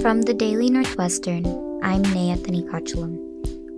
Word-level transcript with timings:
From 0.00 0.22
the 0.22 0.32
Daily 0.32 0.70
Northwestern, 0.70 1.44
I'm 1.82 2.02
Anthony 2.06 2.62
Kochalam. 2.62 3.18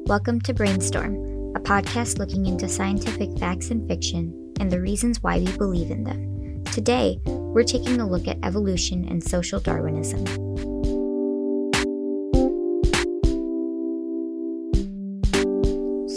Welcome 0.06 0.40
to 0.42 0.54
Brainstorm, 0.54 1.16
a 1.56 1.58
podcast 1.58 2.20
looking 2.20 2.46
into 2.46 2.68
scientific 2.68 3.36
facts 3.40 3.72
and 3.72 3.88
fiction 3.88 4.54
and 4.60 4.70
the 4.70 4.80
reasons 4.80 5.20
why 5.20 5.40
we 5.40 5.50
believe 5.56 5.90
in 5.90 6.04
them. 6.04 6.62
Today, 6.66 7.18
we're 7.26 7.64
taking 7.64 8.00
a 8.00 8.08
look 8.08 8.28
at 8.28 8.38
evolution 8.44 9.04
and 9.08 9.20
social 9.20 9.58
Darwinism. 9.58 10.24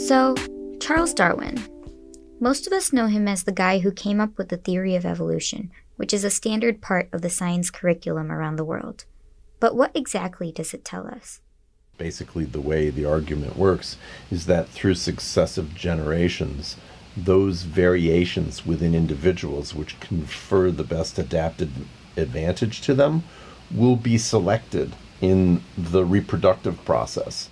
So, 0.07 0.35
Charles 0.79 1.15
Darwin. 1.15 1.57
Most 2.39 2.67
of 2.67 2.73
us 2.73 2.93
know 2.93 3.07
him 3.07 3.27
as 3.27 3.43
the 3.43 3.51
guy 3.51 3.79
who 3.79 3.91
came 3.91 4.21
up 4.21 4.37
with 4.37 4.49
the 4.49 4.57
theory 4.57 4.95
of 4.95 5.03
evolution, 5.03 5.71
which 5.95 6.13
is 6.13 6.23
a 6.23 6.29
standard 6.29 6.79
part 6.79 7.09
of 7.11 7.23
the 7.23 7.29
science 7.31 7.71
curriculum 7.71 8.31
around 8.31 8.57
the 8.57 8.65
world. 8.65 9.05
But 9.59 9.75
what 9.75 9.91
exactly 9.95 10.51
does 10.51 10.73
it 10.73 10.85
tell 10.85 11.07
us? 11.07 11.41
Basically, 11.97 12.43
the 12.43 12.61
way 12.61 12.89
the 12.89 13.05
argument 13.05 13.57
works 13.57 13.97
is 14.29 14.45
that 14.47 14.69
through 14.69 14.95
successive 14.95 15.73
generations, 15.73 16.75
those 17.15 17.63
variations 17.63 18.65
within 18.65 18.93
individuals 18.93 19.73
which 19.73 19.99
confer 19.99 20.71
the 20.71 20.83
best 20.83 21.17
adapted 21.17 21.71
advantage 22.17 22.81
to 22.81 22.93
them 22.93 23.23
will 23.73 23.95
be 23.95 24.17
selected 24.17 24.93
in 25.21 25.63
the 25.77 26.03
reproductive 26.03 26.83
process. 26.83 27.49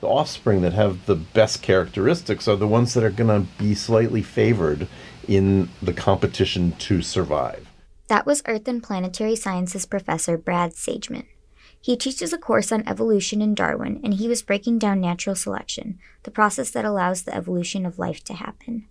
The 0.00 0.08
offspring 0.08 0.62
that 0.62 0.72
have 0.72 1.06
the 1.06 1.14
best 1.14 1.62
characteristics 1.62 2.46
are 2.48 2.56
the 2.56 2.66
ones 2.66 2.94
that 2.94 3.04
are 3.04 3.10
going 3.10 3.46
to 3.46 3.52
be 3.58 3.74
slightly 3.74 4.22
favored 4.22 4.88
in 5.26 5.68
the 5.80 5.94
competition 5.94 6.72
to 6.72 7.02
survive. 7.02 7.68
That 8.08 8.26
was 8.26 8.42
Earth 8.46 8.68
and 8.68 8.82
Planetary 8.82 9.36
Sciences 9.36 9.86
professor 9.86 10.36
Brad 10.36 10.72
Sageman. 10.72 11.24
He 11.86 11.96
teaches 11.96 12.32
a 12.32 12.38
course 12.38 12.72
on 12.72 12.82
evolution 12.84 13.40
in 13.40 13.54
Darwin, 13.54 14.00
and 14.02 14.14
he 14.14 14.26
was 14.26 14.42
breaking 14.42 14.80
down 14.80 15.00
natural 15.00 15.36
selection, 15.36 16.00
the 16.24 16.32
process 16.32 16.72
that 16.72 16.84
allows 16.84 17.22
the 17.22 17.32
evolution 17.32 17.86
of 17.86 17.96
life 17.96 18.24
to 18.24 18.34
happen. 18.34 18.88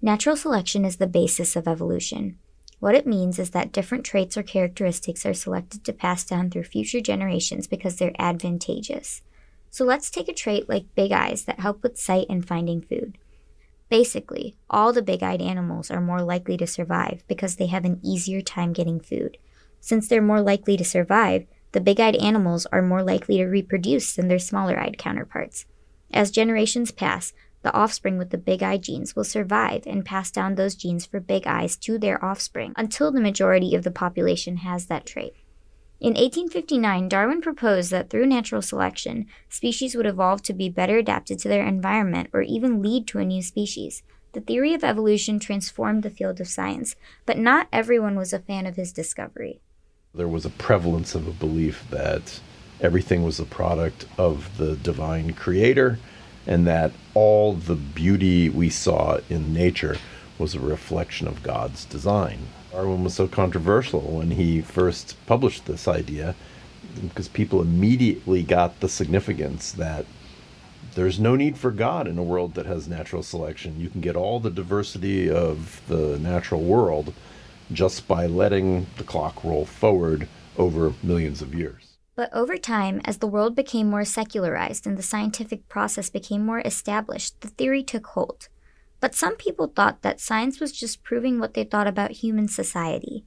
Natural 0.00 0.34
selection 0.34 0.86
is 0.86 0.96
the 0.96 1.06
basis 1.06 1.56
of 1.56 1.68
evolution. 1.68 2.38
What 2.80 2.94
it 2.94 3.06
means 3.06 3.38
is 3.38 3.50
that 3.50 3.70
different 3.70 4.06
traits 4.06 4.38
or 4.38 4.42
characteristics 4.42 5.26
are 5.26 5.34
selected 5.34 5.84
to 5.84 5.92
pass 5.92 6.24
down 6.24 6.48
through 6.48 6.62
future 6.64 7.02
generations 7.02 7.66
because 7.66 7.96
they're 7.96 8.16
advantageous. 8.18 9.20
So 9.70 9.84
let's 9.84 10.08
take 10.08 10.28
a 10.30 10.32
trait 10.32 10.70
like 10.70 10.94
big 10.94 11.12
eyes 11.12 11.44
that 11.44 11.60
help 11.60 11.82
with 11.82 11.98
sight 11.98 12.28
and 12.30 12.48
finding 12.48 12.80
food. 12.80 13.18
Basically, 13.90 14.56
all 14.70 14.94
the 14.94 15.02
big 15.02 15.22
eyed 15.22 15.42
animals 15.42 15.90
are 15.90 16.00
more 16.00 16.22
likely 16.22 16.56
to 16.56 16.66
survive 16.66 17.24
because 17.28 17.56
they 17.56 17.66
have 17.66 17.84
an 17.84 18.00
easier 18.02 18.40
time 18.40 18.72
getting 18.72 19.00
food. 19.00 19.36
Since 19.80 20.08
they're 20.08 20.22
more 20.22 20.40
likely 20.40 20.78
to 20.78 20.84
survive, 20.84 21.44
the 21.72 21.80
big 21.80 22.00
eyed 22.00 22.16
animals 22.16 22.66
are 22.66 22.82
more 22.82 23.02
likely 23.02 23.38
to 23.38 23.46
reproduce 23.46 24.14
than 24.14 24.28
their 24.28 24.38
smaller 24.38 24.78
eyed 24.78 24.98
counterparts. 24.98 25.66
As 26.12 26.30
generations 26.30 26.90
pass, 26.90 27.32
the 27.62 27.74
offspring 27.74 28.18
with 28.18 28.30
the 28.30 28.38
big 28.38 28.62
eye 28.62 28.76
genes 28.76 29.14
will 29.14 29.24
survive 29.24 29.86
and 29.86 30.04
pass 30.04 30.30
down 30.30 30.54
those 30.54 30.74
genes 30.74 31.06
for 31.06 31.20
big 31.20 31.46
eyes 31.46 31.76
to 31.76 31.98
their 31.98 32.22
offspring 32.24 32.72
until 32.76 33.12
the 33.12 33.20
majority 33.20 33.74
of 33.74 33.84
the 33.84 33.90
population 33.90 34.58
has 34.58 34.86
that 34.86 35.06
trait. 35.06 35.34
In 36.00 36.14
1859, 36.14 37.08
Darwin 37.08 37.40
proposed 37.40 37.92
that 37.92 38.10
through 38.10 38.26
natural 38.26 38.60
selection, 38.60 39.26
species 39.48 39.94
would 39.94 40.06
evolve 40.06 40.42
to 40.42 40.52
be 40.52 40.68
better 40.68 40.98
adapted 40.98 41.38
to 41.38 41.48
their 41.48 41.64
environment 41.64 42.28
or 42.32 42.42
even 42.42 42.82
lead 42.82 43.06
to 43.06 43.20
a 43.20 43.24
new 43.24 43.40
species. 43.40 44.02
The 44.32 44.40
theory 44.40 44.74
of 44.74 44.82
evolution 44.82 45.38
transformed 45.38 46.02
the 46.02 46.10
field 46.10 46.40
of 46.40 46.48
science, 46.48 46.96
but 47.24 47.38
not 47.38 47.68
everyone 47.72 48.16
was 48.16 48.32
a 48.32 48.40
fan 48.40 48.66
of 48.66 48.74
his 48.74 48.92
discovery. 48.92 49.60
There 50.14 50.28
was 50.28 50.44
a 50.44 50.50
prevalence 50.50 51.14
of 51.14 51.26
a 51.26 51.32
belief 51.32 51.86
that 51.88 52.40
everything 52.82 53.22
was 53.24 53.40
a 53.40 53.46
product 53.46 54.04
of 54.18 54.58
the 54.58 54.76
divine 54.76 55.32
creator 55.32 55.98
and 56.46 56.66
that 56.66 56.92
all 57.14 57.54
the 57.54 57.76
beauty 57.76 58.50
we 58.50 58.68
saw 58.68 59.20
in 59.30 59.54
nature 59.54 59.96
was 60.38 60.54
a 60.54 60.60
reflection 60.60 61.26
of 61.26 61.42
God's 61.42 61.86
design. 61.86 62.48
Darwin 62.72 63.04
was 63.04 63.14
so 63.14 63.26
controversial 63.26 64.02
when 64.02 64.32
he 64.32 64.60
first 64.60 65.16
published 65.24 65.64
this 65.64 65.88
idea 65.88 66.34
because 67.00 67.28
people 67.28 67.62
immediately 67.62 68.42
got 68.42 68.80
the 68.80 68.90
significance 68.90 69.72
that 69.72 70.04
there's 70.94 71.18
no 71.18 71.36
need 71.36 71.56
for 71.56 71.70
God 71.70 72.06
in 72.06 72.18
a 72.18 72.22
world 72.22 72.52
that 72.52 72.66
has 72.66 72.86
natural 72.86 73.22
selection. 73.22 73.80
You 73.80 73.88
can 73.88 74.02
get 74.02 74.16
all 74.16 74.40
the 74.40 74.50
diversity 74.50 75.30
of 75.30 75.80
the 75.88 76.18
natural 76.18 76.60
world 76.60 77.14
just 77.72 78.06
by 78.08 78.26
letting 78.26 78.86
the 78.96 79.04
clock 79.04 79.42
roll 79.44 79.64
forward 79.64 80.28
over 80.56 80.92
millions 81.02 81.42
of 81.42 81.54
years. 81.54 81.96
But 82.14 82.32
over 82.34 82.56
time, 82.58 83.00
as 83.04 83.18
the 83.18 83.26
world 83.26 83.56
became 83.56 83.88
more 83.88 84.04
secularized 84.04 84.86
and 84.86 84.98
the 84.98 85.02
scientific 85.02 85.68
process 85.68 86.10
became 86.10 86.44
more 86.44 86.60
established, 86.60 87.40
the 87.40 87.48
theory 87.48 87.82
took 87.82 88.06
hold. 88.08 88.48
But 89.00 89.14
some 89.14 89.36
people 89.36 89.66
thought 89.66 90.02
that 90.02 90.20
science 90.20 90.60
was 90.60 90.72
just 90.72 91.02
proving 91.02 91.40
what 91.40 91.54
they 91.54 91.64
thought 91.64 91.86
about 91.86 92.12
human 92.22 92.48
society. 92.48 93.24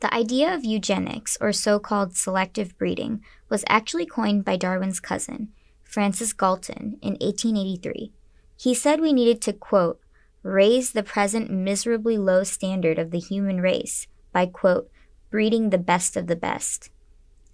The 0.00 0.14
idea 0.14 0.54
of 0.54 0.64
eugenics, 0.64 1.36
or 1.40 1.52
so 1.52 1.80
called 1.80 2.16
selective 2.16 2.78
breeding, 2.78 3.20
was 3.48 3.64
actually 3.68 4.06
coined 4.06 4.44
by 4.44 4.56
Darwin's 4.56 5.00
cousin, 5.00 5.48
Francis 5.82 6.32
Galton, 6.32 6.98
in 7.02 7.14
1883. 7.20 8.12
He 8.56 8.74
said 8.74 9.00
we 9.00 9.12
needed 9.12 9.42
to, 9.42 9.52
quote, 9.52 10.00
raise 10.48 10.92
the 10.92 11.02
present 11.02 11.50
miserably 11.50 12.18
low 12.18 12.42
standard 12.42 12.98
of 12.98 13.10
the 13.10 13.18
human 13.18 13.60
race 13.60 14.06
by, 14.32 14.46
quote, 14.46 14.90
breeding 15.30 15.70
the 15.70 15.78
best 15.78 16.16
of 16.16 16.26
the 16.26 16.36
best. 16.36 16.90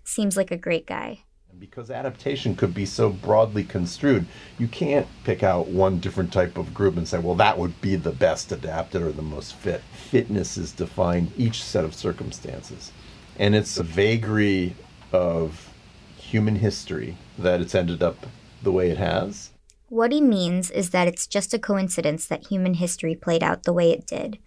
Seems 0.05 0.37
like 0.37 0.51
a 0.51 0.57
great 0.57 0.87
guy. 0.87 1.21
Because 1.59 1.91
adaptation 1.91 2.57
could 2.57 2.75
be 2.75 2.85
so 2.85 3.11
broadly 3.11 3.65
construed, 3.65 4.27
you 4.59 4.67
can't 4.69 5.07
pick 5.23 5.43
out 5.43 5.69
one 5.69 5.99
different 5.99 6.33
type 6.33 6.59
of 6.59 6.75
group 6.75 6.97
and 6.97 7.07
say, 7.07 7.19
well, 7.19 7.37
that 7.37 7.59
would 7.59 7.81
be 7.81 7.97
the 7.97 8.11
best 8.11 8.53
adapted 8.53 9.03
or 9.03 9.13
the 9.13 9.23
most 9.23 9.55
fit. 9.55 9.83
Fitness 10.11 10.57
is 10.57 10.73
defined 10.73 11.33
each 11.37 11.63
set 11.63 11.85
of 11.85 11.95
circumstances. 11.95 12.93
And 13.39 13.55
it's 13.55 13.79
a 13.79 13.83
vagary 13.83 14.75
of 15.13 15.73
human 16.17 16.57
history 16.57 17.17
that 17.39 17.61
it's 17.61 17.75
ended 17.75 18.03
up 18.03 18.27
the 18.63 18.73
way 18.73 18.91
it 18.91 18.99
has. 18.99 19.51
What 19.95 20.11
he 20.11 20.21
means 20.21 20.73
is 20.73 20.91
that 20.91 21.07
it's 21.07 21.25
just 21.25 21.55
a 21.55 21.59
coincidence 21.59 22.27
that 22.27 22.49
human 22.49 22.75
history 22.75 23.15
played 23.15 23.45
out 23.45 23.63
the 23.63 23.73
way 23.73 23.93
it 23.93 24.09
did. 24.09 24.41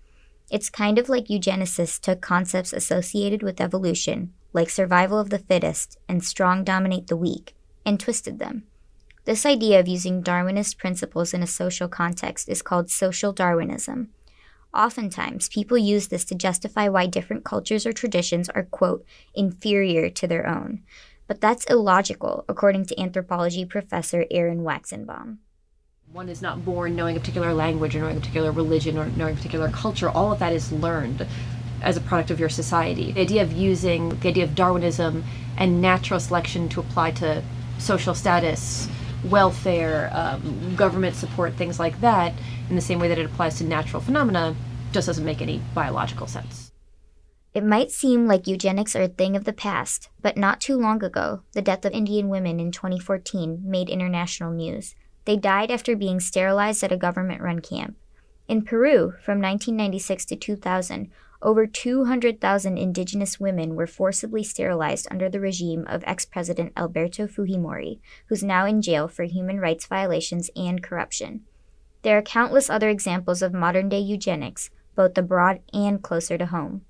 It's 0.52 0.70
kind 0.70 1.00
of 1.00 1.08
like 1.08 1.28
eugenicists 1.30 2.02
took 2.02 2.20
concepts 2.20 2.74
associated 2.74 3.42
with 3.42 3.62
evolution, 3.62 4.34
like 4.52 4.70
survival 4.70 5.18
of 5.18 5.30
the 5.30 5.40
fittest 5.40 5.98
and 6.10 6.22
strong 6.22 6.66
dominate 6.66 7.08
the 7.08 7.16
weak, 7.16 7.56
and 7.86 7.98
twisted 7.98 8.40
them. 8.40 8.64
This 9.24 9.46
idea 9.46 9.80
of 9.80 9.88
using 9.88 10.22
Darwinist 10.22 10.78
principles 10.78 11.34
in 11.34 11.42
a 11.42 11.48
social 11.48 11.88
context 11.88 12.50
is 12.50 12.62
called 12.62 12.90
social 12.90 13.32
Darwinism. 13.32 14.10
Oftentimes, 14.74 15.48
people 15.48 15.78
use 15.78 16.10
this 16.10 16.26
to 16.26 16.36
justify 16.36 16.90
why 16.90 17.08
different 17.08 17.46
cultures 17.46 17.86
or 17.86 17.94
traditions 17.94 18.50
are, 18.50 18.64
quote, 18.64 19.06
inferior 19.34 20.10
to 20.10 20.28
their 20.28 20.46
own. 20.46 20.82
But 21.28 21.42
that's 21.42 21.66
illogical, 21.66 22.46
according 22.48 22.86
to 22.86 23.00
anthropology 23.00 23.66
professor 23.66 24.26
Erin 24.32 24.62
Waxenbaum. 24.62 25.38
One 26.12 26.30
is 26.30 26.42
not 26.42 26.64
born 26.64 26.96
knowing 26.96 27.18
a 27.18 27.20
particular 27.20 27.54
language 27.54 27.96
or 27.96 28.00
knowing 28.00 28.18
a 28.18 28.20
particular 28.22 28.52
religion 28.52 28.98
or 28.98 29.08
knowing 29.08 29.34
a 29.34 29.38
particular 29.38 29.70
culture. 29.70 30.10
All 30.10 30.32
of 30.32 30.40
that 30.40 30.54
is 30.54 30.72
learned 30.72 31.28
as 31.82 31.98
a 31.98 32.02
product 32.02 32.32
of 32.32 32.40
your 32.40 32.50
society. 32.50 33.12
The 33.12 33.22
idea 33.22 33.44
of 33.44 33.52
using 33.52 34.10
the 34.10 34.30
idea 34.30 34.46
of 34.46 34.56
Darwinism 34.56 35.26
and 35.58 35.82
natural 35.82 36.20
selection 36.20 36.70
to 36.70 36.80
apply 36.80 37.12
to 37.12 37.44
social 37.78 38.16
status, 38.16 38.88
welfare, 39.26 40.10
um, 40.14 40.76
government 40.76 41.16
support, 41.16 41.54
things 41.56 41.80
like 41.80 42.00
that, 42.02 42.34
in 42.70 42.76
the 42.76 42.82
same 42.82 43.00
way 43.00 43.10
that 43.10 43.20
it 43.20 43.26
applies 43.26 43.58
to 43.58 43.66
natural 43.66 44.02
phenomena, 44.02 44.56
just 44.94 45.08
doesn't 45.08 45.26
make 45.26 45.42
any 45.42 45.62
biological 45.76 46.26
sense. 46.26 46.67
It 47.58 47.64
might 47.64 47.90
seem 47.90 48.28
like 48.28 48.46
eugenics 48.46 48.96
are 48.96 49.02
a 49.02 49.08
thing 49.08 49.36
of 49.36 49.46
the 49.46 49.52
past, 49.52 50.12
but 50.22 50.38
not 50.38 50.62
too 50.62 50.78
long 50.78 51.04
ago, 51.04 51.42
the 51.54 51.62
death 51.64 51.86
of 51.86 51.92
Indian 51.92 52.30
women 52.30 52.60
in 52.60 52.72
2014 52.72 53.64
made 53.66 53.90
international 53.90 54.52
news. 54.52 54.94
They 55.26 55.38
died 55.38 55.72
after 55.72 55.96
being 55.96 56.20
sterilized 56.20 56.84
at 56.84 56.92
a 56.92 56.98
government 56.98 57.42
run 57.42 57.62
camp. 57.62 57.98
In 58.48 58.62
Peru, 58.62 59.14
from 59.24 59.42
1996 59.42 60.26
to 60.26 60.36
2000, 60.36 61.10
over 61.42 61.66
200,000 61.66 62.78
indigenous 62.78 63.40
women 63.40 63.74
were 63.74 63.88
forcibly 63.88 64.44
sterilized 64.44 65.08
under 65.10 65.28
the 65.28 65.40
regime 65.40 65.84
of 65.88 66.04
ex 66.06 66.26
President 66.26 66.74
Alberto 66.78 67.26
Fujimori, 67.26 67.98
who's 68.28 68.44
now 68.44 68.68
in 68.68 68.84
jail 68.84 69.08
for 69.08 69.24
human 69.24 69.60
rights 69.60 69.88
violations 69.88 70.52
and 70.56 70.84
corruption. 70.84 71.42
There 72.04 72.20
are 72.20 72.22
countless 72.22 72.70
other 72.70 72.90
examples 72.90 73.42
of 73.42 73.52
modern 73.52 73.90
day 73.90 73.98
eugenics, 73.98 74.70
both 74.96 75.18
abroad 75.18 75.62
and 75.74 76.04
closer 76.04 76.38
to 76.38 76.46
home. 76.46 76.84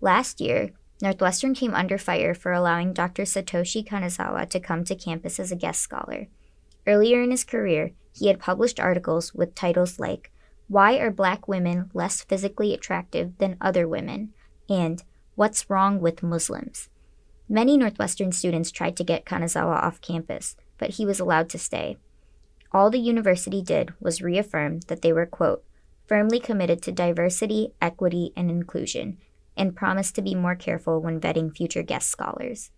Last 0.00 0.40
year, 0.40 0.70
Northwestern 1.02 1.54
came 1.54 1.74
under 1.74 1.98
fire 1.98 2.34
for 2.34 2.52
allowing 2.52 2.92
Dr. 2.92 3.22
Satoshi 3.22 3.86
Kanazawa 3.86 4.48
to 4.50 4.60
come 4.60 4.84
to 4.84 4.94
campus 4.94 5.38
as 5.38 5.52
a 5.52 5.56
guest 5.56 5.80
scholar. 5.80 6.26
Earlier 6.86 7.22
in 7.22 7.30
his 7.30 7.44
career, 7.44 7.92
he 8.12 8.28
had 8.28 8.40
published 8.40 8.80
articles 8.80 9.34
with 9.34 9.54
titles 9.54 9.98
like 9.98 10.32
Why 10.68 10.98
Are 10.98 11.10
Black 11.10 11.46
Women 11.46 11.90
Less 11.94 12.22
Physically 12.22 12.74
Attractive 12.74 13.38
Than 13.38 13.56
Other 13.60 13.86
Women? 13.86 14.32
and 14.68 15.02
What's 15.34 15.70
Wrong 15.70 16.00
with 16.00 16.22
Muslims? 16.22 16.88
Many 17.48 17.76
Northwestern 17.76 18.32
students 18.32 18.70
tried 18.70 18.96
to 18.96 19.04
get 19.04 19.24
Kanazawa 19.24 19.82
off 19.82 20.00
campus, 20.00 20.56
but 20.78 20.90
he 20.90 21.06
was 21.06 21.20
allowed 21.20 21.48
to 21.50 21.58
stay. 21.58 21.96
All 22.72 22.90
the 22.90 22.98
university 22.98 23.62
did 23.62 23.94
was 24.00 24.20
reaffirm 24.20 24.80
that 24.88 25.02
they 25.02 25.12
were, 25.12 25.26
quote, 25.26 25.64
firmly 26.06 26.40
committed 26.40 26.82
to 26.82 26.92
diversity, 26.92 27.72
equity, 27.80 28.32
and 28.36 28.50
inclusion, 28.50 29.18
and 29.58 29.76
promised 29.76 30.14
to 30.14 30.22
be 30.22 30.34
more 30.34 30.54
careful 30.54 31.00
when 31.00 31.20
vetting 31.20 31.54
future 31.54 31.82
guest 31.82 32.08
scholars. 32.08 32.70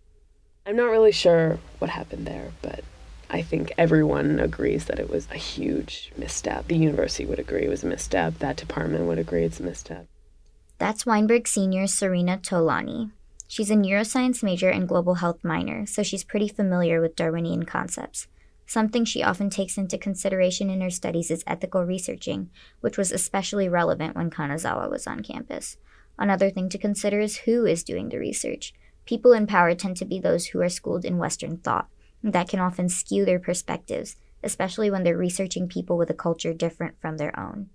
I'm 0.66 0.76
not 0.76 0.90
really 0.90 1.12
sure 1.12 1.58
what 1.78 1.90
happened 1.90 2.26
there, 2.26 2.52
but 2.62 2.82
I 3.28 3.42
think 3.42 3.72
everyone 3.78 4.40
agrees 4.40 4.86
that 4.86 4.98
it 4.98 5.08
was 5.08 5.28
a 5.30 5.36
huge 5.36 6.12
misstep. 6.16 6.66
The 6.66 6.76
university 6.76 7.24
would 7.26 7.38
agree 7.38 7.62
it 7.62 7.68
was 7.68 7.84
a 7.84 7.86
misstep. 7.86 8.38
That 8.40 8.56
department 8.56 9.06
would 9.06 9.18
agree 9.18 9.44
it's 9.44 9.60
a 9.60 9.62
misstep. 9.62 10.06
That's 10.78 11.06
Weinberg 11.06 11.46
senior 11.46 11.86
Serena 11.86 12.38
Tolani. 12.38 13.12
She's 13.46 13.70
a 13.70 13.74
neuroscience 13.74 14.42
major 14.42 14.70
and 14.70 14.88
global 14.88 15.14
health 15.16 15.44
minor, 15.44 15.86
so 15.86 16.02
she's 16.02 16.24
pretty 16.24 16.48
familiar 16.48 17.00
with 17.00 17.16
Darwinian 17.16 17.64
concepts. 17.64 18.28
Something 18.66 19.04
she 19.04 19.22
often 19.22 19.50
takes 19.50 19.76
into 19.76 19.98
consideration 19.98 20.70
in 20.70 20.80
her 20.80 20.90
studies 20.90 21.30
is 21.30 21.42
ethical 21.46 21.84
researching, 21.84 22.50
which 22.80 22.96
was 22.96 23.10
especially 23.10 23.68
relevant 23.68 24.14
when 24.14 24.30
Kanazawa 24.30 24.88
was 24.88 25.08
on 25.08 25.24
campus. 25.24 25.76
Another 26.20 26.50
thing 26.50 26.68
to 26.68 26.78
consider 26.78 27.18
is 27.18 27.38
who 27.38 27.64
is 27.64 27.82
doing 27.82 28.10
the 28.10 28.18
research. 28.18 28.74
People 29.06 29.32
in 29.32 29.46
power 29.46 29.74
tend 29.74 29.96
to 29.96 30.04
be 30.04 30.20
those 30.20 30.48
who 30.48 30.60
are 30.60 30.68
schooled 30.68 31.06
in 31.06 31.16
Western 31.16 31.56
thought. 31.56 31.88
That 32.22 32.50
can 32.50 32.60
often 32.60 32.90
skew 32.90 33.24
their 33.24 33.38
perspectives, 33.38 34.16
especially 34.42 34.90
when 34.90 35.02
they're 35.02 35.16
researching 35.16 35.66
people 35.66 35.96
with 35.96 36.10
a 36.10 36.14
culture 36.14 36.52
different 36.52 37.00
from 37.00 37.16
their 37.16 37.38
own. 37.40 37.70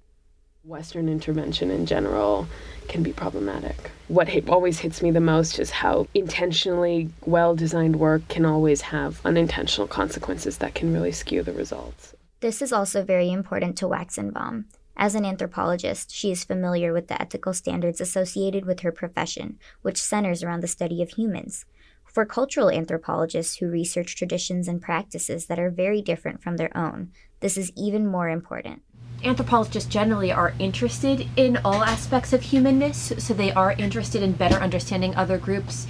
Western 0.64 1.10
intervention 1.10 1.72
in 1.72 1.88
general 1.88 2.48
can 2.88 3.02
be 3.02 3.12
problematic. 3.12 3.92
What 4.10 4.30
hit, 4.30 4.48
always 4.48 4.80
hits 4.80 5.02
me 5.02 5.10
the 5.10 5.20
most 5.20 5.58
is 5.58 5.72
how 5.72 6.08
intentionally 6.14 7.10
well 7.26 7.56
designed 7.56 7.96
work 7.96 8.28
can 8.28 8.46
always 8.46 8.82
have 8.82 9.22
unintentional 9.26 9.88
consequences 9.88 10.60
that 10.60 10.76
can 10.76 10.94
really 10.94 11.12
skew 11.12 11.42
the 11.42 11.54
results. 11.54 12.16
This 12.42 12.62
is 12.62 12.72
also 12.72 13.04
very 13.04 13.32
important 13.32 13.78
to 13.78 13.88
Wax 13.88 14.20
and 14.20 14.34
Waxenbaum. 14.34 14.66
As 14.98 15.16
an 15.16 15.26
anthropologist, 15.26 16.14
she 16.14 16.32
is 16.32 16.44
familiar 16.44 16.94
with 16.94 17.08
the 17.08 17.22
ethical 17.22 17.54
standards 17.54 18.00
associated 18.00 18.66
with 18.66 18.82
her 18.82 18.92
profession, 18.92 19.60
which 19.82 20.02
centers 20.02 20.44
around 20.44 20.62
the 20.62 20.68
study 20.68 21.02
of 21.02 21.12
humans. 21.12 21.66
For 22.06 22.26
cultural 22.26 22.70
anthropologists 22.70 23.58
who 23.58 23.68
research 23.68 24.16
traditions 24.16 24.68
and 24.68 24.82
practices 24.82 25.48
that 25.48 25.60
are 25.60 25.70
very 25.70 26.02
different 26.02 26.42
from 26.42 26.58
their 26.58 26.76
own, 26.76 27.12
this 27.42 27.58
is 27.58 27.74
even 27.76 28.08
more 28.08 28.30
important 28.30 28.82
anthropologists 29.26 29.90
generally 29.90 30.32
are 30.32 30.54
interested 30.60 31.28
in 31.36 31.58
all 31.58 31.84
aspects 31.84 32.34
of 32.34 32.42
humanness, 32.42 33.14
so 33.18 33.34
they 33.34 33.52
are 33.52 33.74
interested 33.74 34.22
in 34.22 34.34
better 34.34 34.58
understanding 34.58 35.16
other 35.16 35.38
groups, 35.38 35.88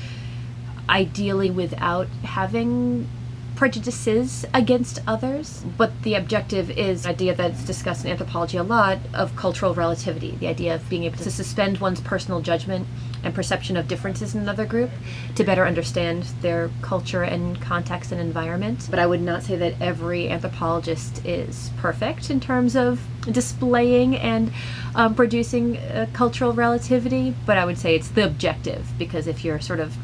ideally 0.89 1.51
without 1.51 2.07
having 2.23 3.07
prejudices 3.55 4.45
against 4.53 4.99
others. 5.07 5.63
But 5.77 6.03
the 6.03 6.15
objective 6.15 6.69
is 6.71 7.05
idea 7.05 7.33
that's 7.33 7.63
discussed 7.63 8.05
in 8.05 8.11
anthropology 8.11 8.57
a 8.57 8.63
lot 8.63 8.99
of 9.13 9.35
cultural 9.35 9.73
relativity, 9.73 10.31
the 10.31 10.47
idea 10.47 10.75
of 10.75 10.89
being 10.89 11.03
able 11.03 11.17
to 11.17 11.31
suspend 11.31 11.79
one's 11.79 12.01
personal 12.01 12.41
judgment 12.41 12.87
and 13.23 13.33
perception 13.33 13.75
of 13.75 13.87
differences 13.87 14.35
in 14.35 14.41
another 14.41 14.65
group 14.65 14.91
to 15.35 15.43
better 15.43 15.65
understand 15.65 16.23
their 16.41 16.69
culture 16.81 17.23
and 17.23 17.59
context 17.61 18.11
and 18.11 18.21
environment. 18.21 18.87
But 18.89 18.99
I 18.99 19.07
would 19.07 19.21
not 19.21 19.43
say 19.43 19.55
that 19.55 19.81
every 19.81 20.29
anthropologist 20.29 21.25
is 21.25 21.71
perfect 21.77 22.29
in 22.29 22.39
terms 22.39 22.75
of 22.75 23.01
displaying 23.31 24.15
and 24.17 24.51
um, 24.93 25.15
producing 25.15 25.77
uh, 25.77 26.07
cultural 26.13 26.53
relativity, 26.53 27.33
but 27.45 27.57
I 27.57 27.65
would 27.65 27.77
say 27.77 27.95
it's 27.95 28.09
the 28.09 28.25
objective 28.25 28.87
because 28.99 29.27
if 29.27 29.43
you're 29.43 29.59
sort 29.59 29.79
of 29.79 29.95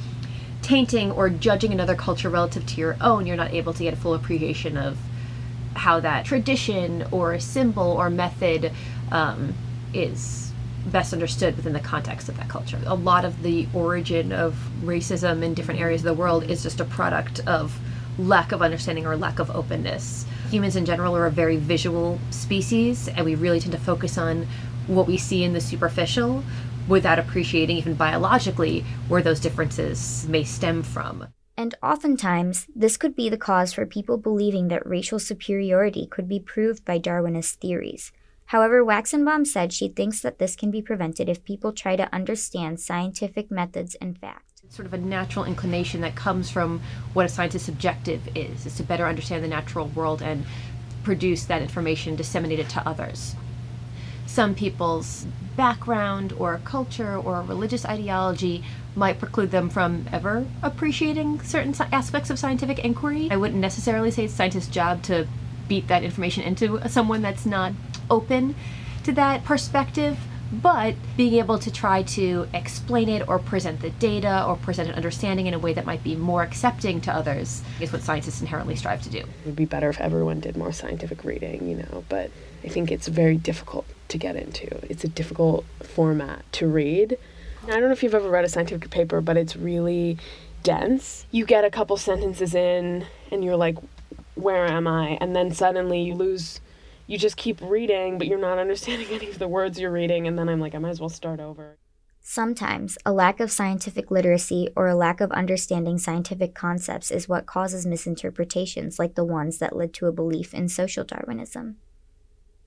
tainting 0.72 1.12
or 1.12 1.30
judging 1.30 1.74
another 1.74 1.96
culture 1.96 2.30
relative 2.30 2.66
to 2.66 2.80
your 2.80 2.96
own, 3.02 3.28
you're 3.28 3.36
not 3.36 3.54
able 3.54 3.74
to 3.74 3.84
get 3.84 3.94
a 3.94 3.98
full 3.98 4.14
appreciation 4.14 4.78
of 4.78 4.98
how 5.76 6.00
that 6.00 6.24
tradition 6.24 7.06
or 7.12 7.38
symbol 7.42 7.92
or 7.92 8.10
method 8.10 8.72
um, 9.12 9.54
is 9.94 10.54
best 10.86 11.12
understood 11.12 11.58
within 11.58 11.74
the 11.74 11.80
context 11.82 12.30
of 12.30 12.38
that 12.38 12.48
culture. 12.48 12.80
A 12.86 12.96
lot 12.96 13.26
of 13.26 13.44
the 13.44 13.68
origin 13.74 14.32
of 14.32 14.56
racism 14.82 15.44
in 15.44 15.54
different 15.54 15.82
areas 15.82 16.02
of 16.02 16.06
the 16.06 16.14
world 16.14 16.50
is 16.50 16.64
just 16.64 16.80
a 16.80 16.86
product 16.86 17.46
of 17.46 17.78
lack 18.18 18.54
of 18.54 18.62
understanding 18.62 19.06
or 19.06 19.18
lack 19.18 19.40
of 19.40 19.52
openness. 19.52 20.26
Humans 20.52 20.78
in 20.78 20.86
general 20.86 21.18
are 21.18 21.26
a 21.26 21.32
very 21.32 21.58
visual 21.58 22.18
species, 22.30 23.10
and 23.10 23.26
we 23.26 23.36
really 23.36 23.60
tend 23.60 23.74
to 23.74 23.78
focus 23.78 24.18
on 24.18 24.48
what 24.88 25.06
we 25.06 25.18
see 25.18 25.44
in 25.44 25.52
the 25.52 25.62
superficial 25.62 26.44
without 26.88 27.20
appreciating, 27.20 27.78
even 27.78 27.94
biologically, 27.94 28.86
where 29.08 29.22
those 29.22 29.40
differences 29.40 30.28
may 30.28 30.44
stem 30.44 30.84
from. 30.84 31.28
And 31.58 31.76
oftentimes, 31.84 32.68
this 32.76 32.98
could 32.98 33.16
be 33.16 33.30
the 33.30 33.38
cause 33.38 33.74
for 33.74 33.86
people 33.86 34.18
believing 34.18 34.70
that 34.70 34.86
racial 34.86 35.20
superiority 35.20 36.08
could 36.08 36.28
be 36.28 36.40
proved 36.40 36.86
by 36.86 36.98
Darwinist 36.98 37.56
theories. 37.56 38.12
However, 38.46 38.84
Waxenbaum 38.84 39.46
said 39.48 39.72
she 39.72 39.88
thinks 39.88 40.22
that 40.22 40.40
this 40.40 40.56
can 40.56 40.72
be 40.72 40.82
prevented 40.82 41.30
if 41.30 41.46
people 41.46 41.72
try 41.72 41.96
to 41.96 42.14
understand 42.14 42.80
scientific 42.80 43.50
methods 43.50 43.96
and 43.96 44.18
facts. 44.18 44.62
Sort 44.70 44.86
of 44.86 44.94
a 44.94 44.98
natural 44.98 45.46
inclination 45.46 46.02
that 46.02 46.16
comes 46.16 46.50
from 46.50 46.82
what 47.14 47.26
a 47.26 47.30
scientist's 47.30 47.70
objective 47.70 48.22
is, 48.36 48.66
is 48.66 48.76
to 48.76 48.84
better 48.84 49.06
understand 49.06 49.44
the 49.44 49.48
natural 49.48 49.88
world 49.90 50.22
and 50.22 50.46
produce 51.04 51.46
that 51.46 51.62
information, 51.62 52.16
disseminate 52.16 52.60
it 52.60 52.70
to 52.70 52.88
others. 52.88 53.36
Some 54.32 54.56
people's 54.56 55.26
background 55.58 56.32
or 56.32 56.62
culture 56.64 57.18
or 57.18 57.42
religious 57.42 57.84
ideology 57.84 58.64
might 58.96 59.20
preclude 59.20 59.52
them 59.52 59.70
from 59.70 60.06
ever 60.10 60.46
appreciating 60.64 61.42
certain 61.42 61.76
aspects 61.92 62.30
of 62.30 62.40
scientific 62.40 62.80
inquiry. 62.80 63.28
I 63.30 63.36
wouldn't 63.36 63.60
necessarily 63.60 64.10
say 64.10 64.24
it's 64.24 64.34
scientists' 64.34 64.70
job 64.70 65.04
to 65.04 65.28
beat 65.68 65.90
that 65.90 66.04
information 66.04 66.44
into 66.44 66.80
someone 66.88 67.22
that's 67.22 67.46
not 67.46 67.74
open 68.10 68.56
to 69.04 69.12
that 69.12 69.44
perspective, 69.44 70.18
but 70.50 70.96
being 71.18 71.34
able 71.34 71.60
to 71.60 71.70
try 71.70 72.02
to 72.04 72.48
explain 72.54 73.10
it 73.10 73.28
or 73.28 73.38
present 73.38 73.82
the 73.82 73.90
data 73.90 74.46
or 74.48 74.56
present 74.56 74.88
an 74.88 74.96
understanding 74.96 75.48
in 75.48 75.54
a 75.54 75.60
way 75.60 75.74
that 75.74 75.86
might 75.86 76.06
be 76.06 76.16
more 76.16 76.42
accepting 76.42 77.02
to 77.02 77.14
others 77.14 77.62
is 77.82 77.92
what 77.92 78.02
scientists 78.02 78.40
inherently 78.40 78.78
strive 78.78 79.02
to 79.02 79.10
do. 79.10 79.18
It 79.18 79.28
would 79.46 79.58
be 79.58 79.66
better 79.66 79.90
if 79.90 80.00
everyone 80.00 80.40
did 80.40 80.56
more 80.56 80.72
scientific 80.72 81.26
reading, 81.26 81.68
you 81.68 81.76
know, 81.76 82.06
but 82.08 82.32
I 82.64 82.70
think 82.70 82.94
it's 82.94 83.10
very 83.10 83.36
difficult 83.36 83.86
to 84.12 84.18
get 84.18 84.36
into. 84.36 84.68
It's 84.90 85.04
a 85.04 85.08
difficult 85.08 85.66
format 85.84 86.46
to 86.54 86.68
read. 86.68 87.18
I 87.64 87.72
don't 87.72 87.82
know 87.82 87.92
if 87.92 88.04
you've 88.04 88.16
ever 88.16 88.30
read 88.30 88.46
a 88.46 88.50
scientific 88.50 88.90
paper, 88.90 89.22
but 89.22 89.38
it's 89.38 89.56
really 89.56 90.18
dense. 90.64 91.26
You 91.32 91.46
get 91.46 91.64
a 91.64 91.70
couple 91.70 91.98
sentences 91.98 92.56
in 92.56 93.06
and 93.32 93.44
you're 93.44 93.56
like, 93.56 93.78
where 94.36 94.66
am 94.66 94.88
I? 94.88 95.18
And 95.22 95.36
then 95.36 95.52
suddenly 95.52 96.02
you 96.02 96.16
lose, 96.16 96.60
you 97.08 97.18
just 97.18 97.38
keep 97.38 97.60
reading, 97.62 98.18
but 98.18 98.28
you're 98.28 98.40
not 98.40 98.58
understanding 98.66 99.08
any 99.12 99.30
of 99.30 99.40
the 99.40 99.48
words 99.48 99.80
you're 99.80 99.92
reading. 99.92 100.28
And 100.28 100.38
then 100.38 100.50
I'm 100.50 100.60
like, 100.60 100.76
I 100.76 100.80
might 100.80 100.90
as 100.90 101.00
well 101.00 101.10
start 101.10 101.40
over. 101.40 101.78
Sometimes, 102.24 103.00
a 103.04 103.12
lack 103.12 103.40
of 103.40 103.52
scientific 103.52 104.12
literacy 104.12 104.70
or 104.76 104.88
a 104.88 104.96
lack 104.96 105.22
of 105.22 105.32
understanding 105.32 105.98
scientific 105.98 106.54
concepts 106.54 107.10
is 107.10 107.28
what 107.28 107.48
causes 107.48 107.86
misinterpretations 107.86 109.00
like 109.00 109.16
the 109.16 109.26
ones 109.26 109.58
that 109.58 109.76
led 109.76 109.92
to 109.96 110.06
a 110.06 110.12
belief 110.12 110.54
in 110.54 110.70
social 110.70 111.04
Darwinism. 111.04 111.78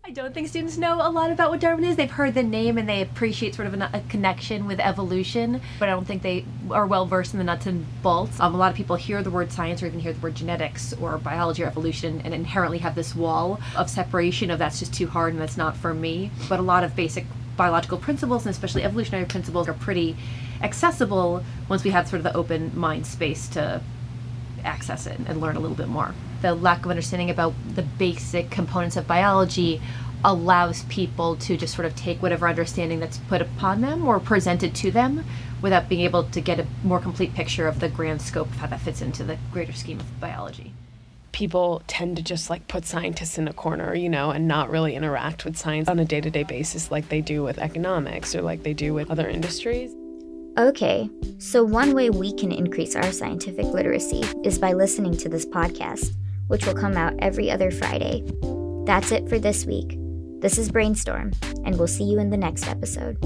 I 0.07 0.11
don't 0.11 0.35
think 0.35 0.49
students 0.49 0.77
know 0.77 0.97
a 0.97 1.09
lot 1.09 1.31
about 1.31 1.49
what 1.49 1.61
Darwin 1.61 1.83
is. 1.83 1.97
They've 1.97 2.11
heard 2.11 2.35
the 2.35 2.43
name 2.43 2.77
and 2.77 2.87
they 2.87 3.01
appreciate 3.01 3.55
sort 3.55 3.69
of 3.69 3.73
a, 3.73 3.89
a 3.95 4.01
connection 4.11 4.67
with 4.67 4.79
evolution, 4.79 5.63
but 5.79 5.89
I 5.89 5.93
don't 5.93 6.05
think 6.05 6.21
they 6.21 6.45
are 6.71 6.87
well 6.87 7.07
versed 7.07 7.33
in 7.33 7.39
the 7.39 7.45
nuts 7.45 7.65
and 7.65 7.87
bolts. 8.03 8.39
Um, 8.39 8.55
a 8.55 8.59
lot 8.59 8.71
of 8.71 8.77
people 8.77 8.97
hear 8.97 9.23
the 9.23 9.31
word 9.31 9.51
science 9.51 9.83
or 9.83 9.87
even 9.87 10.01
hear 10.01 10.13
the 10.13 10.21
word 10.21 10.35
genetics 10.35 10.93
or 10.93 11.17
biology 11.17 11.63
or 11.65 11.69
evolution 11.69 12.21
and 12.23 12.35
inherently 12.35 12.77
have 12.79 12.95
this 12.95 13.17
wall 13.17 13.59
of 13.79 13.89
separation 13.89 14.51
of 14.51 14.59
that's 14.59 14.79
just 14.79 14.93
too 14.93 15.07
hard 15.07 15.33
and 15.33 15.41
that's 15.41 15.57
not 15.57 15.75
for 15.75 15.95
me. 15.95 16.31
But 16.51 16.59
a 16.59 16.63
lot 16.63 16.85
of 16.85 16.95
basic 16.95 17.25
biological 17.57 17.97
principles 17.97 18.45
and 18.45 18.55
especially 18.55 18.83
evolutionary 18.83 19.25
principles 19.25 19.69
are 19.69 19.75
pretty 19.75 20.19
accessible 20.61 21.43
once 21.71 21.83
we 21.83 21.93
have 21.93 22.09
sort 22.09 22.19
of 22.19 22.25
the 22.25 22.37
open 22.37 22.79
mind 22.79 23.07
space 23.07 23.49
to 23.49 23.81
access 24.65 25.07
it 25.07 25.19
and 25.27 25.41
learn 25.41 25.57
a 25.57 25.61
little 25.61 25.77
bit 25.77 25.89
more. 25.89 26.15
The 26.45 26.55
lack 26.55 26.85
of 26.85 26.91
understanding 26.91 27.31
about 27.31 27.55
the 27.75 27.81
basic 27.81 28.51
components 28.51 28.99
of 28.99 29.07
biology 29.07 29.81
allows 30.23 30.83
people 30.91 31.37
to 31.37 31.57
just 31.57 31.75
sort 31.75 31.87
of 31.87 31.97
take 31.97 32.21
whatever 32.21 32.47
understanding 32.47 33.01
that's 33.01 33.17
put 33.17 33.41
upon 33.41 33.81
them 33.81 34.07
or 34.07 34.21
presented 34.21 34.75
to 34.75 34.91
them 34.91 35.25
without 35.63 35.89
being 35.89 36.03
able 36.03 36.25
to 36.25 36.43
get 36.43 36.61
a 36.61 36.67
more 36.83 37.01
complete 37.01 37.33
picture 37.33 37.67
of 37.67 37.81
the 37.81 37.89
grand 37.89 38.21
scope 38.21 38.49
of 38.49 38.57
how 38.57 38.67
that 38.67 38.83
fits 38.83 39.01
into 39.01 39.25
the 39.25 39.39
greater 39.55 39.73
scheme 39.73 39.99
of 39.99 40.21
biology. 40.21 40.75
People 41.33 41.81
tend 41.87 42.19
to 42.19 42.23
just 42.23 42.51
like 42.51 42.69
put 42.69 42.85
scientists 42.85 43.39
in 43.39 43.49
a 43.49 43.55
corner, 43.55 43.95
you 43.95 44.11
know, 44.11 44.31
and 44.31 44.47
not 44.47 44.69
really 44.69 44.95
interact 44.95 45.47
with 45.47 45.57
science 45.57 45.89
on 45.89 45.99
a 45.99 46.05
day 46.05 46.21
to 46.21 46.29
day 46.29 46.43
basis 46.43 46.91
like 46.91 47.09
they 47.09 47.23
do 47.23 47.43
with 47.43 47.57
economics 47.57 48.35
or 48.35 48.43
like 48.43 48.65
they 48.65 48.75
do 48.75 48.93
with 48.93 49.11
other 49.11 49.31
industries. 49.31 49.95
Okay, 50.59 51.09
so 51.39 51.65
one 51.65 51.95
way 51.95 52.11
we 52.11 52.35
can 52.35 52.53
increase 52.53 52.95
our 52.95 53.13
scientific 53.13 53.65
literacy 53.65 54.23
is 54.45 54.59
by 54.59 54.75
listening 54.75 55.17
to 55.17 55.31
this 55.31 55.47
podcast, 55.47 56.15
which 56.49 56.67
will 56.67 56.75
come 56.75 56.97
out 56.97 57.15
every 57.19 57.51
other 57.51 57.71
Friday. 57.71 58.23
That's 58.87 59.13
it 59.13 59.29
for 59.29 59.39
this 59.39 59.67
week. 59.67 59.99
This 60.41 60.59
is 60.59 60.71
Brainstorm, 60.71 61.33
and 61.65 61.79
we'll 61.79 61.87
see 61.87 62.05
you 62.05 62.19
in 62.19 62.31
the 62.31 62.37
next 62.37 62.69
episode. 62.69 63.17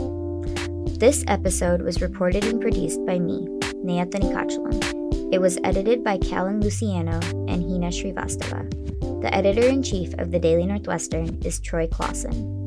This 0.99 1.25
episode 1.29 1.83
was 1.83 2.03
reported 2.03 2.45
and 2.45 2.61
produced 2.61 3.05
by 3.07 3.19
me, 3.19 3.47
Naya 3.83 4.07
Tanikachlam, 4.07 5.33
It 5.33 5.41
was 5.41 5.59
edited 5.65 6.03
by 6.03 6.19
Callan 6.19 6.61
Luciano 6.61 7.21
and 7.49 7.63
Hina 7.63 7.89
Srivastava. 7.89 8.71
The 9.23 9.35
editor 9.35 9.67
in 9.67 9.83
chief 9.83 10.15
of 10.15 10.31
the 10.31 10.39
Daily 10.39 10.67
Northwestern 10.67 11.41
is 11.43 11.61
Troy 11.61 11.87
Closson. 11.87 12.58